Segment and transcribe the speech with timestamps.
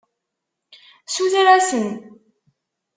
[1.13, 1.87] Suter-asen.